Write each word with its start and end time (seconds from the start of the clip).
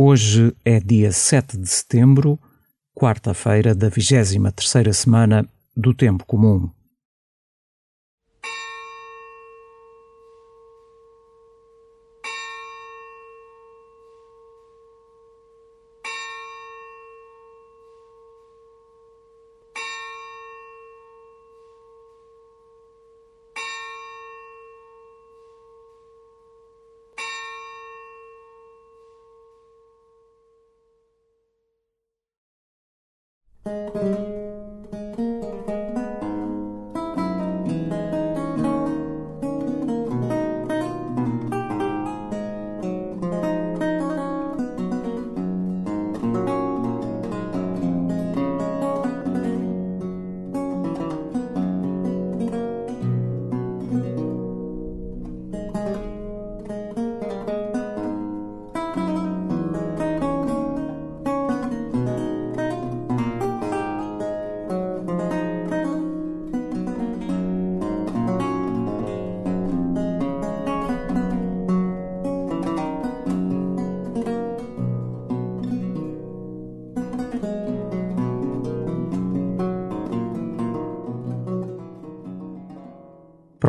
Hoje 0.00 0.54
é 0.64 0.78
dia 0.78 1.10
7 1.10 1.58
de 1.58 1.68
setembro, 1.68 2.38
quarta-feira 2.94 3.74
da 3.74 3.88
23 3.88 4.36
terceira 4.54 4.92
semana 4.92 5.44
do 5.76 5.92
Tempo 5.92 6.24
Comum. 6.24 6.70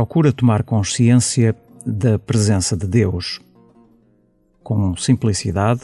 Procura 0.09 0.33
tomar 0.33 0.63
consciência 0.63 1.55
da 1.85 2.17
presença 2.17 2.75
de 2.75 2.87
Deus. 2.87 3.39
Com 4.63 4.97
simplicidade, 4.97 5.81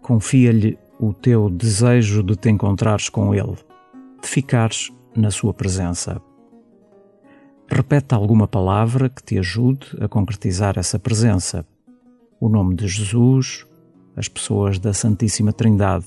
confia-lhe 0.00 0.78
o 1.00 1.12
teu 1.12 1.50
desejo 1.50 2.22
de 2.22 2.36
te 2.36 2.48
encontrares 2.48 3.08
com 3.08 3.34
Ele, 3.34 3.56
de 4.22 4.28
ficares 4.28 4.92
na 5.16 5.32
Sua 5.32 5.52
presença. 5.52 6.22
Repete 7.66 8.14
alguma 8.14 8.46
palavra 8.46 9.08
que 9.08 9.20
te 9.20 9.36
ajude 9.36 9.88
a 10.00 10.06
concretizar 10.06 10.78
essa 10.78 10.96
presença. 10.96 11.66
O 12.38 12.48
nome 12.48 12.76
de 12.76 12.86
Jesus, 12.86 13.66
as 14.14 14.28
pessoas 14.28 14.78
da 14.78 14.94
Santíssima 14.94 15.52
Trindade. 15.52 16.06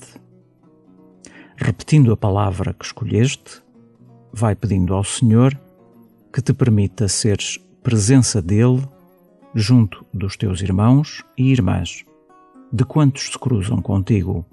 Repetindo 1.56 2.10
a 2.10 2.16
palavra 2.16 2.72
que 2.72 2.86
escolheste, 2.86 3.62
vai 4.32 4.54
pedindo 4.54 4.94
ao 4.94 5.04
Senhor 5.04 5.54
que 6.32 6.40
te 6.40 6.52
permita 6.52 7.08
seres 7.08 7.58
presença 7.82 8.40
dele 8.40 8.86
junto 9.54 10.04
dos 10.12 10.36
teus 10.36 10.60
irmãos 10.62 11.24
e 11.36 11.50
irmãs, 11.50 12.04
de 12.72 12.84
quantos 12.84 13.30
se 13.30 13.38
cruzam 13.38 13.82
contigo. 13.82 14.44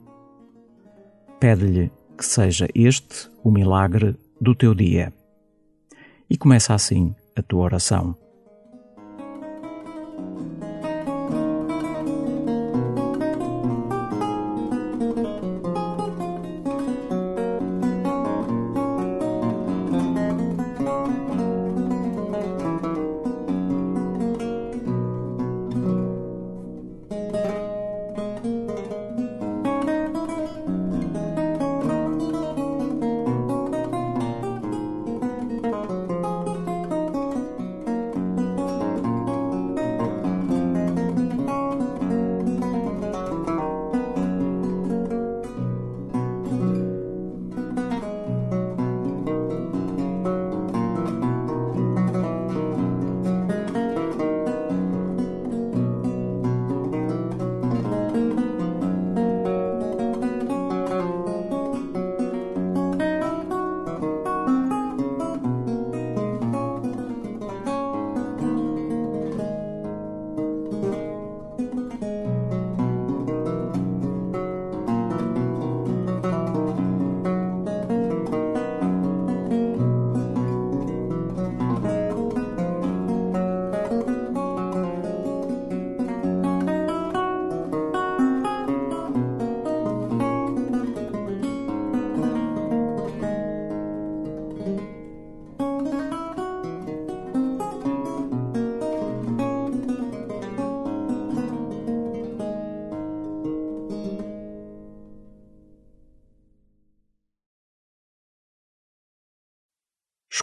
Pede-lhe 1.40 1.92
que 2.18 2.26
seja 2.26 2.68
este 2.74 3.30
o 3.44 3.52
milagre 3.52 4.16
do 4.42 4.56
teu 4.56 4.74
dia. 4.74 5.14
E 6.30 6.36
começa 6.38 6.74
assim 6.74 7.16
a 7.36 7.42
tua 7.44 7.64
oração. 7.64 8.16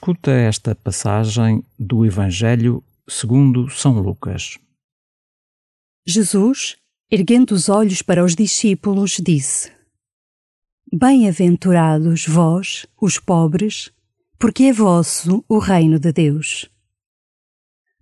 Escuta 0.05 0.33
esta 0.33 0.75
passagem 0.75 1.65
do 1.79 2.05
Evangelho 2.05 2.85
segundo 3.09 3.71
São 3.71 3.99
Lucas. 3.99 4.59
Jesus, 6.07 6.77
erguendo 7.11 7.53
os 7.53 7.71
olhos 7.71 8.03
para 8.03 8.23
os 8.23 8.37
discípulos, 8.37 9.13
disse: 9.13 9.73
Bem-aventurados 10.93 12.27
vós, 12.27 12.85
os 13.01 13.19
pobres, 13.19 13.91
porque 14.39 14.65
é 14.65 14.73
vosso 14.75 15.43
o 15.49 15.59
reino 15.59 15.99
de 15.99 16.13
Deus. 16.13 16.69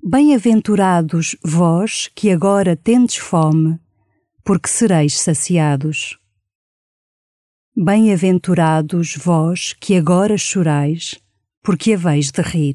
Bem-aventurados 0.02 1.36
vós 1.40 2.08
que 2.08 2.32
agora 2.32 2.74
tendes 2.74 3.18
fome, 3.18 3.78
porque 4.42 4.68
sereis 4.68 5.20
saciados. 5.20 6.18
Bem-aventurados 7.76 9.14
vós 9.14 9.72
que 9.74 9.96
agora 9.96 10.36
chorais, 10.36 11.21
porque 11.62 11.92
haveis 11.94 12.30
de 12.30 12.42
rir. 12.42 12.74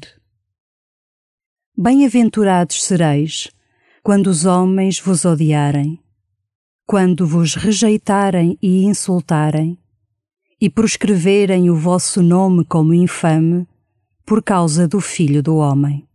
Bem-aventurados 1.76 2.82
sereis 2.82 3.50
quando 4.02 4.28
os 4.28 4.46
homens 4.46 4.98
vos 4.98 5.26
odiarem, 5.26 6.02
quando 6.86 7.26
vos 7.26 7.54
rejeitarem 7.54 8.58
e 8.62 8.84
insultarem, 8.84 9.78
e 10.60 10.70
proscreverem 10.70 11.70
o 11.70 11.76
vosso 11.76 12.22
nome 12.22 12.64
como 12.64 12.94
infame 12.94 13.68
por 14.24 14.42
causa 14.42 14.88
do 14.88 15.00
Filho 15.00 15.42
do 15.42 15.56
Homem. 15.56 16.08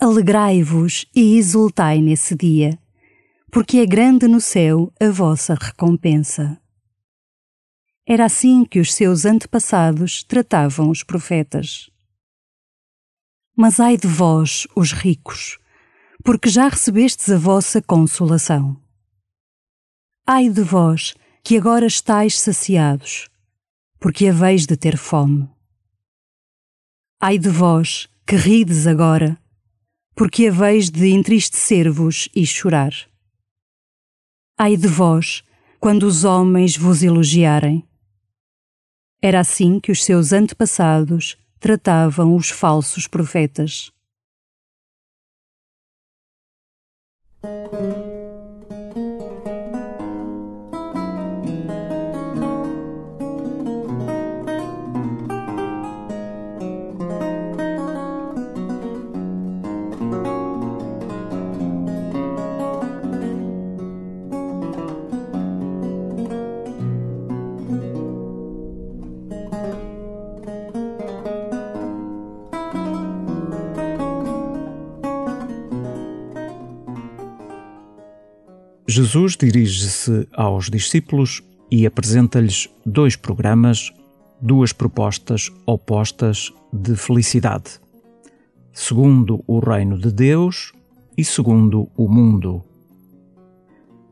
Alegrai-vos 0.00 1.06
e 1.14 1.38
exultai 1.38 2.00
nesse 2.00 2.34
dia, 2.34 2.78
porque 3.50 3.78
é 3.78 3.86
grande 3.86 4.26
no 4.26 4.40
céu 4.40 4.92
a 5.00 5.08
vossa 5.08 5.54
recompensa. 5.54 6.61
Era 8.06 8.24
assim 8.24 8.64
que 8.64 8.80
os 8.80 8.92
seus 8.92 9.24
antepassados 9.24 10.24
tratavam 10.24 10.90
os 10.90 11.04
profetas. 11.04 11.88
Mas 13.56 13.78
ai 13.78 13.96
de 13.96 14.08
vós, 14.08 14.66
os 14.74 14.92
ricos, 14.92 15.58
porque 16.24 16.48
já 16.48 16.68
recebestes 16.68 17.30
a 17.30 17.38
vossa 17.38 17.80
consolação. 17.80 18.76
Ai 20.26 20.48
de 20.48 20.62
vós, 20.62 21.14
que 21.44 21.56
agora 21.56 21.86
estáis 21.86 22.40
saciados, 22.40 23.28
porque 24.00 24.26
haveis 24.26 24.66
de 24.66 24.76
ter 24.76 24.96
fome. 24.96 25.48
Ai 27.20 27.38
de 27.38 27.48
vós, 27.48 28.08
que 28.26 28.34
rides 28.34 28.86
agora, 28.86 29.40
porque 30.14 30.48
haveis 30.48 30.90
de 30.90 31.08
entristecer-vos 31.10 32.28
e 32.34 32.44
chorar. 32.44 32.92
Ai 34.58 34.76
de 34.76 34.88
vós, 34.88 35.44
quando 35.78 36.04
os 36.04 36.24
homens 36.24 36.76
vos 36.76 37.02
elogiarem. 37.02 37.86
Era 39.24 39.38
assim 39.38 39.78
que 39.78 39.92
os 39.92 40.04
seus 40.04 40.32
antepassados 40.32 41.36
tratavam 41.60 42.34
os 42.34 42.50
falsos 42.50 43.06
profetas. 43.06 43.92
Jesus 78.94 79.38
dirige-se 79.38 80.28
aos 80.34 80.68
discípulos 80.68 81.42
e 81.70 81.86
apresenta-lhes 81.86 82.68
dois 82.84 83.16
programas, 83.16 83.90
duas 84.38 84.70
propostas 84.70 85.50
opostas 85.64 86.52
de 86.70 86.94
felicidade. 86.94 87.80
Segundo 88.70 89.42
o 89.46 89.60
reino 89.60 89.96
de 89.96 90.12
Deus 90.12 90.74
e 91.16 91.24
segundo 91.24 91.88
o 91.96 92.06
mundo. 92.06 92.62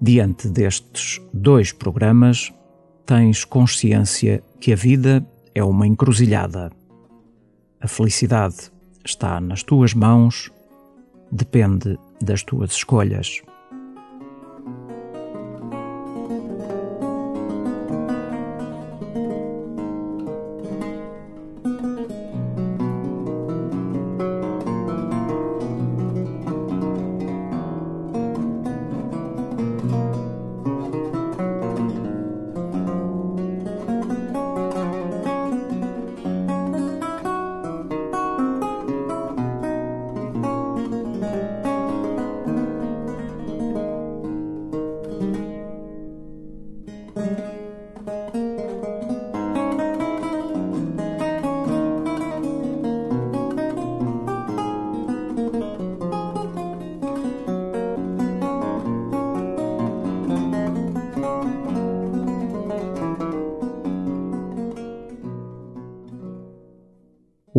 Diante 0.00 0.48
destes 0.48 1.20
dois 1.30 1.72
programas, 1.72 2.50
tens 3.04 3.44
consciência 3.44 4.42
que 4.58 4.72
a 4.72 4.76
vida 4.76 5.22
é 5.54 5.62
uma 5.62 5.86
encruzilhada. 5.86 6.72
A 7.82 7.86
felicidade 7.86 8.72
está 9.04 9.42
nas 9.42 9.62
tuas 9.62 9.92
mãos, 9.92 10.50
depende 11.30 11.98
das 12.22 12.42
tuas 12.42 12.72
escolhas. 12.72 13.42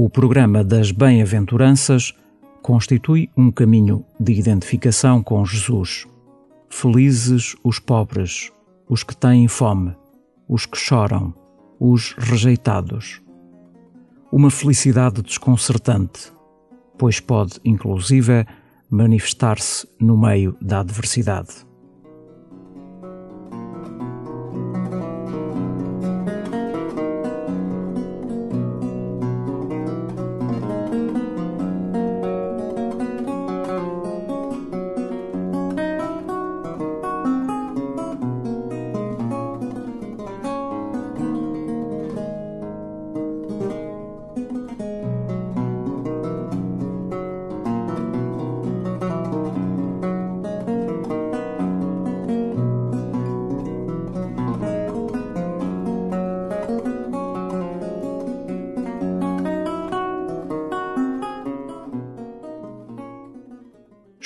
O 0.03 0.09
programa 0.09 0.63
das 0.63 0.91
Bem-aventuranças 0.91 2.11
constitui 2.63 3.29
um 3.37 3.51
caminho 3.51 4.03
de 4.19 4.33
identificação 4.33 5.21
com 5.21 5.45
Jesus. 5.45 6.07
Felizes 6.71 7.55
os 7.63 7.77
pobres, 7.77 8.51
os 8.89 9.03
que 9.03 9.15
têm 9.15 9.47
fome, 9.47 9.95
os 10.49 10.65
que 10.65 10.75
choram, 10.75 11.31
os 11.79 12.15
rejeitados. 12.17 13.21
Uma 14.31 14.49
felicidade 14.49 15.21
desconcertante, 15.21 16.33
pois 16.97 17.19
pode, 17.19 17.59
inclusive, 17.63 18.47
manifestar-se 18.89 19.87
no 19.99 20.17
meio 20.17 20.57
da 20.59 20.79
adversidade. 20.79 21.63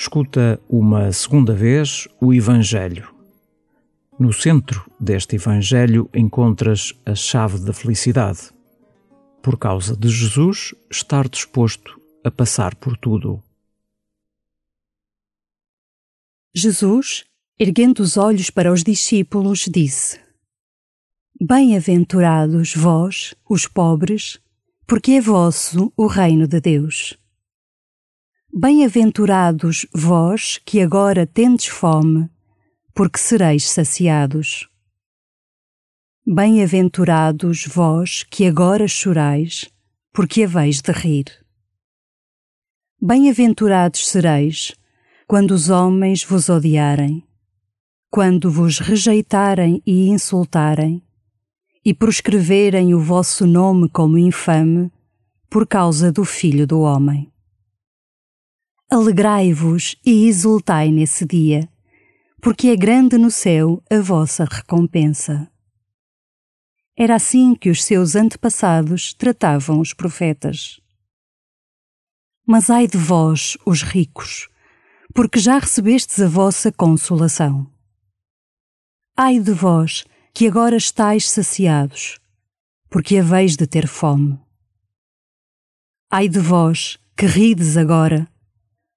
Escuta 0.06 0.60
uma 0.68 1.10
segunda 1.10 1.52
vez 1.52 2.06
o 2.20 2.32
Evangelho. 2.32 3.12
No 4.16 4.32
centro 4.32 4.88
deste 5.00 5.34
Evangelho 5.34 6.08
encontras 6.14 6.94
a 7.04 7.12
chave 7.16 7.58
da 7.58 7.72
felicidade, 7.72 8.52
por 9.42 9.58
causa 9.58 9.96
de 9.96 10.08
Jesus 10.08 10.72
estar 10.88 11.28
disposto 11.28 12.00
a 12.22 12.30
passar 12.30 12.76
por 12.76 12.96
tudo. 12.96 13.42
Jesus, 16.54 17.24
erguendo 17.58 17.98
os 17.98 18.16
olhos 18.16 18.48
para 18.48 18.72
os 18.72 18.84
discípulos, 18.84 19.68
disse: 19.68 20.20
Bem-aventurados 21.40 22.76
vós, 22.76 23.34
os 23.50 23.66
pobres, 23.66 24.38
porque 24.86 25.12
é 25.12 25.20
vosso 25.20 25.92
o 25.96 26.06
reino 26.06 26.46
de 26.46 26.60
Deus. 26.60 27.18
Bem-aventurados 28.58 29.86
vós 29.94 30.56
que 30.64 30.80
agora 30.80 31.26
tendes 31.26 31.66
fome, 31.66 32.26
porque 32.94 33.18
sereis 33.18 33.68
saciados. 33.68 34.66
Bem-aventurados 36.26 37.66
vós 37.66 38.22
que 38.22 38.46
agora 38.46 38.88
chorais, 38.88 39.70
porque 40.10 40.44
haveis 40.44 40.80
de 40.80 40.90
rir. 40.90 41.26
Bem-aventurados 42.98 44.08
sereis 44.08 44.74
quando 45.26 45.50
os 45.50 45.68
homens 45.68 46.24
vos 46.24 46.48
odiarem, 46.48 47.22
quando 48.10 48.50
vos 48.50 48.78
rejeitarem 48.78 49.82
e 49.86 50.08
insultarem, 50.08 51.02
e 51.84 51.92
proscreverem 51.92 52.94
o 52.94 53.00
vosso 53.00 53.46
nome 53.46 53.86
como 53.90 54.16
infame, 54.16 54.90
por 55.50 55.66
causa 55.66 56.10
do 56.10 56.24
Filho 56.24 56.66
do 56.66 56.80
Homem. 56.80 57.30
Alegrai-vos 58.88 59.96
e 60.06 60.28
exultai 60.28 60.92
nesse 60.92 61.26
dia, 61.26 61.68
porque 62.40 62.68
é 62.68 62.76
grande 62.76 63.18
no 63.18 63.32
céu 63.32 63.82
a 63.90 63.98
vossa 64.00 64.44
recompensa. 64.44 65.50
Era 66.96 67.16
assim 67.16 67.56
que 67.56 67.68
os 67.68 67.82
seus 67.82 68.14
antepassados 68.14 69.12
tratavam 69.12 69.80
os 69.80 69.92
profetas. 69.92 70.80
Mas 72.46 72.70
ai 72.70 72.86
de 72.86 72.96
vós, 72.96 73.58
os 73.66 73.82
ricos, 73.82 74.48
porque 75.12 75.40
já 75.40 75.58
recebestes 75.58 76.20
a 76.20 76.28
vossa 76.28 76.70
consolação. 76.70 77.68
Ai 79.16 79.40
de 79.40 79.50
vós, 79.50 80.04
que 80.32 80.46
agora 80.46 80.76
estáis 80.76 81.28
saciados, 81.28 82.20
porque 82.88 83.18
haveis 83.18 83.56
de 83.56 83.66
ter 83.66 83.88
fome. 83.88 84.38
Ai 86.08 86.28
de 86.28 86.38
vós, 86.38 87.00
que 87.16 87.26
rides 87.26 87.76
agora, 87.76 88.28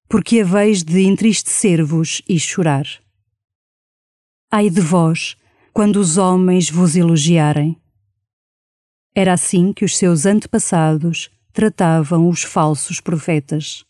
porque 0.09 0.41
haveis 0.41 0.81
de 0.83 1.03
entristecer-vos 1.03 2.21
e 2.27 2.39
chorar. 2.39 2.87
Ai 4.51 4.67
de 4.67 4.81
vós, 4.81 5.37
quando 5.71 5.97
os 5.97 6.17
homens 6.17 6.67
vos 6.67 6.95
elogiarem. 6.95 7.79
Era 9.13 9.33
assim 9.33 9.71
que 9.71 9.85
os 9.85 9.95
seus 9.95 10.25
antepassados 10.25 11.29
tratavam 11.53 12.27
os 12.27 12.41
falsos 12.41 12.99
profetas. 12.99 13.85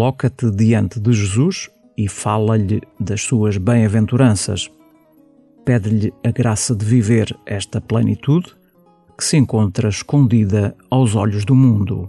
Coloca-te 0.00 0.50
diante 0.50 0.98
de 0.98 1.12
Jesus 1.12 1.68
e 1.94 2.08
fala-lhe 2.08 2.80
das 2.98 3.20
suas 3.20 3.58
bem-aventuranças. 3.58 4.70
Pede-lhe 5.62 6.10
a 6.24 6.30
graça 6.30 6.74
de 6.74 6.86
viver 6.86 7.38
esta 7.44 7.82
plenitude 7.82 8.50
que 9.14 9.22
se 9.22 9.36
encontra 9.36 9.90
escondida 9.90 10.74
aos 10.88 11.14
olhos 11.14 11.44
do 11.44 11.54
mundo. 11.54 12.08